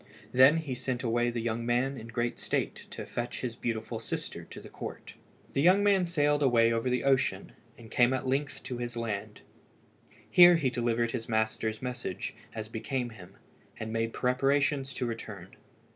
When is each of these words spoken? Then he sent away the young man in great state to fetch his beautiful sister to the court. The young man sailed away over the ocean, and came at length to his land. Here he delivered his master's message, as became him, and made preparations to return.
Then 0.31 0.57
he 0.57 0.73
sent 0.73 1.03
away 1.03 1.29
the 1.29 1.41
young 1.43 1.63
man 1.63 1.95
in 1.95 2.07
great 2.07 2.39
state 2.39 2.87
to 2.89 3.05
fetch 3.05 3.41
his 3.41 3.55
beautiful 3.55 3.99
sister 3.99 4.43
to 4.45 4.59
the 4.59 4.67
court. 4.67 5.13
The 5.53 5.61
young 5.61 5.83
man 5.83 6.07
sailed 6.07 6.41
away 6.41 6.73
over 6.73 6.89
the 6.89 7.03
ocean, 7.03 7.51
and 7.77 7.91
came 7.91 8.11
at 8.11 8.25
length 8.25 8.63
to 8.63 8.79
his 8.79 8.97
land. 8.97 9.41
Here 10.27 10.55
he 10.55 10.71
delivered 10.71 11.11
his 11.11 11.29
master's 11.29 11.83
message, 11.83 12.33
as 12.55 12.67
became 12.67 13.11
him, 13.11 13.37
and 13.79 13.93
made 13.93 14.11
preparations 14.11 14.95
to 14.95 15.05
return. 15.05 15.55